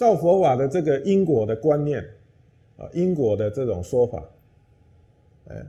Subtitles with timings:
[0.00, 2.02] 照佛法的这个因果的观念，
[2.78, 4.26] 啊，因果的这种说法，
[5.48, 5.62] 哎，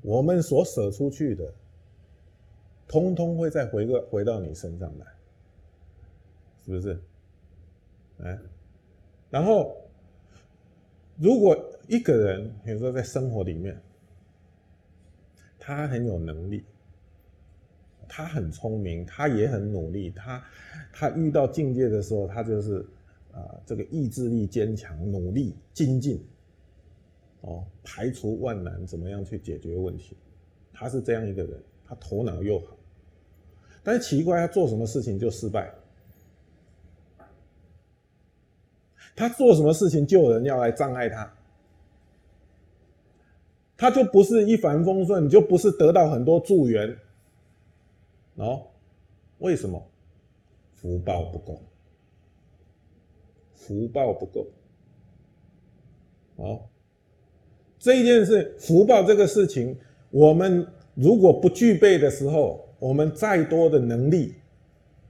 [0.00, 1.54] 我们所舍出去的，
[2.88, 5.06] 通通会再回个回到你身上来，
[6.64, 7.00] 是不是？
[8.24, 8.36] 哎，
[9.30, 9.76] 然后，
[11.18, 13.80] 如果一个人，比如说在生活里面，
[15.60, 16.64] 他很有能力，
[18.14, 20.44] 他很聪明，他也很努力，他
[20.92, 22.84] 他遇到境界的时候，他就是
[23.32, 26.22] 啊，这个意志力坚强，努力精进，
[27.40, 30.14] 哦，排除万难，怎么样去解决问题？
[30.74, 32.76] 他是这样一个人，他头脑又好，
[33.82, 35.72] 但是奇怪，他做什么事情就失败。
[39.16, 41.32] 他做什么事情就有人要来障碍他，
[43.74, 46.94] 他就不是一帆风顺，就不是得到很多助缘，
[48.36, 48.66] 哦，
[49.38, 49.82] 为什么？
[50.74, 51.60] 福报不够，
[53.54, 54.46] 福报不够，
[56.36, 56.60] 哦，
[57.78, 59.76] 这一件事，福报这个事情，
[60.10, 64.34] 我们如果不具备的时候，我们再多的能力，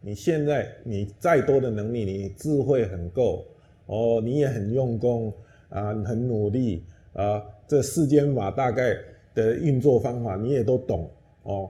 [0.02, 3.46] 你现在你再多的能力，你智慧很够。
[3.86, 5.32] 哦，你也很用功
[5.68, 8.96] 啊，很努力啊，这世间法大概
[9.34, 11.10] 的运作方法你也都懂
[11.42, 11.68] 哦，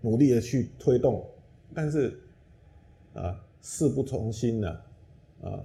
[0.00, 1.24] 努力的去推动，
[1.74, 2.18] 但是
[3.14, 4.80] 啊，事不从心呐，
[5.42, 5.62] 啊，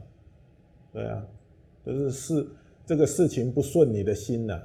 [0.93, 1.25] 对啊，
[1.85, 2.47] 就是事
[2.85, 4.61] 这个事情不顺你的心呐，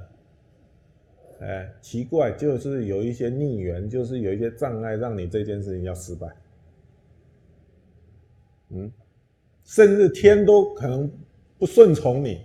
[1.39, 6.27] 哎，奇怪，就是有一些逆缘，就是有一些障碍，让你这件事情要失败，
[8.69, 8.91] 嗯。
[9.63, 11.09] 甚至天都可能
[11.57, 12.41] 不顺从你，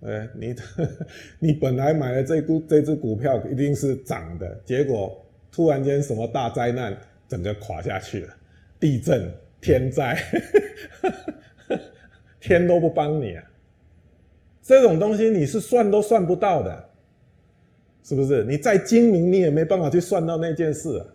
[0.00, 0.54] 哎，你
[1.38, 6.98] 你本来买的这股这只股票一定是涨的，结果突然间什么大灾难，
[7.28, 8.34] 整个垮下去了，
[8.80, 10.16] 地震、天灾，
[12.40, 13.44] 天都不帮你啊！
[14.62, 16.88] 这种东西你是算都算不到的，
[18.02, 18.42] 是不是？
[18.44, 21.06] 你再精明，你也没办法去算到那件事啊！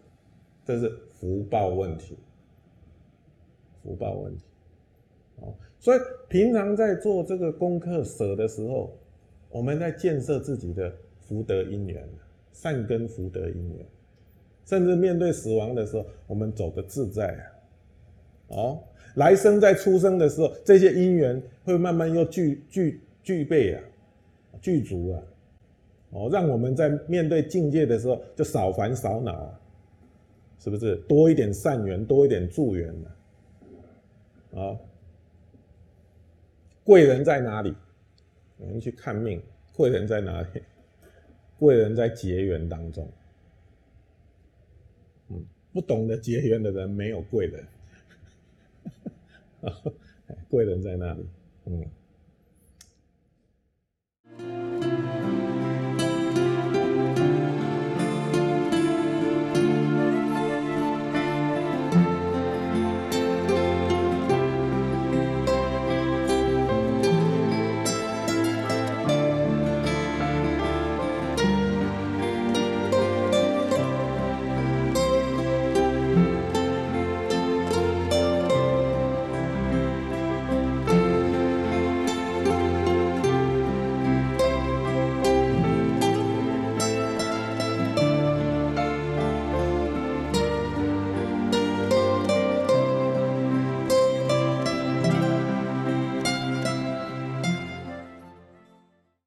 [0.64, 2.18] 这是福报问题，
[3.82, 4.44] 福报问题。
[5.80, 8.98] 所以平常在做这个功课舍的时候，
[9.50, 12.08] 我们在建设自己的福德因缘，
[12.52, 13.86] 善根福德因缘，
[14.68, 17.42] 甚至面对死亡的时候，我们走的自在啊！
[18.50, 18.84] 哦，
[19.16, 23.82] 来生在出生的时候，这些因缘会慢慢又具具具备啊，
[24.62, 25.24] 具足啊！
[26.12, 29.60] 哦，让我们在面对境界的时候就少烦少恼啊，
[30.60, 30.98] 是不是？
[31.08, 32.94] 多一点善缘，多一点助缘
[34.52, 34.60] 啊！
[34.62, 34.78] 啊。
[36.84, 37.74] 贵人在哪里？
[38.58, 39.42] 我们去看命，
[39.76, 40.62] 贵人在哪里？
[41.58, 43.08] 贵人在结缘当中。
[45.30, 47.66] 嗯，不懂得结缘的人没有贵人。
[50.50, 51.26] 贵人在那里？
[51.66, 51.86] 嗯。